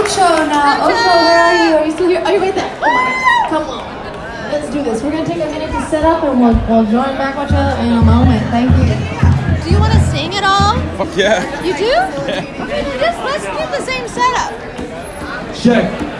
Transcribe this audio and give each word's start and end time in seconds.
Ocho 0.00 0.48
now. 0.48 0.88
Ocho, 0.88 0.96
where 0.96 1.44
are 1.44 1.56
you? 1.60 1.76
Are 1.76 1.84
you 1.84 1.92
still 1.92 2.08
here? 2.08 2.20
Are 2.24 2.32
you 2.32 2.40
right 2.40 2.54
there? 2.54 2.72
Oh 2.80 2.88
my 2.88 3.04
God. 3.20 3.50
Come 3.52 3.68
on. 3.68 3.84
Let's 4.50 4.72
do 4.72 4.82
this. 4.82 5.02
We're 5.02 5.10
gonna 5.10 5.26
take 5.26 5.42
a 5.42 5.50
minute 5.52 5.70
to 5.70 5.82
set 5.90 6.04
up 6.04 6.24
and 6.24 6.40
we'll, 6.40 6.56
we'll 6.68 6.90
join 6.90 7.18
back 7.20 7.36
with 7.36 7.50
each 7.50 7.54
other 7.54 7.76
in 7.82 7.92
a 7.92 8.00
moment. 8.00 8.40
Thank 8.48 8.70
you. 8.80 8.96
Do 9.62 9.70
you 9.70 9.78
want 9.78 9.92
to 9.92 10.00
sing 10.08 10.34
at 10.34 10.42
all? 10.42 10.80
Fuck 10.96 11.14
yeah. 11.18 11.44
You 11.62 11.76
do? 11.76 11.92
Okay, 12.24 12.48
then 12.64 12.98
just 12.98 13.18
let's 13.28 13.44
do 13.44 13.76
the 13.76 13.84
same 13.84 14.08
setup. 14.08 14.56
Check. 15.54 16.19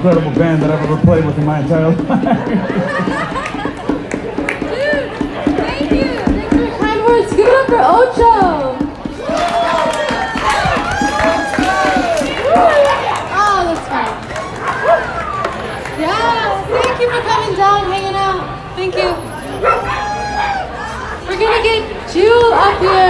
incredible 0.00 0.32
band 0.32 0.62
that 0.62 0.70
I've 0.70 0.80
ever 0.88 0.96
played 1.02 1.26
with 1.26 1.36
in 1.36 1.44
my 1.44 1.60
entire 1.60 1.90
life. 1.90 1.98
Thank 5.60 5.90
you. 5.92 6.04
Thanks 6.24 6.54
for 6.54 6.60
your 6.62 6.78
kind 6.78 7.04
words. 7.04 7.30
For 7.34 7.76
Ocho. 7.76 8.32
Oh, 13.36 13.60
that's 13.68 13.86
fine. 13.92 14.14
Yeah, 16.00 16.64
thank 16.64 16.96
you 17.02 17.08
for 17.10 17.20
coming 17.28 17.54
down, 17.58 17.84
hanging 17.92 18.16
out. 18.16 18.40
Thank 18.76 18.94
you. 18.96 19.10
We're 21.28 21.38
gonna 21.38 21.62
get 21.62 22.10
Jewel 22.10 22.54
up 22.54 22.80
here 22.80 23.09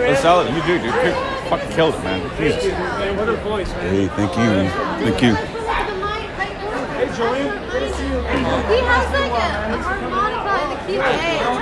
That's 0.00 0.22
solid. 0.22 0.48
You 0.54 0.62
do, 0.62 0.78
dude. 0.78 0.86
You 0.86 1.12
fucking 1.48 1.70
killed 1.72 1.94
it, 1.94 2.02
man. 2.04 2.20
Jesus. 2.38 2.72
What 3.18 3.28
a 3.28 3.36
voice, 3.36 3.68
man. 3.68 3.94
Hey, 3.94 4.08
thank 4.08 4.36
you. 4.36 4.68
Thank 5.04 5.22
you. 5.22 5.34
Hey, 5.34 7.08
Julian. 7.16 7.48
Good 7.70 7.80
to 7.80 7.88
see 7.94 8.04
you. 8.04 8.18
He 8.22 8.78
has 8.88 9.06
like 9.12 9.32
a, 9.32 9.34
a 9.72 9.78
harmonica 9.82 10.54
and 10.62 10.72
a 10.72 10.76
keyboard. 10.86 11.16
Oh, 11.42 11.56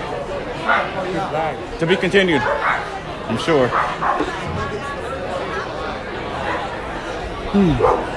To 1.81 1.85
be 1.87 1.97
continued. 1.97 2.43
I'm 2.43 3.39
sure. 3.39 3.69
Hmm. 7.53 8.12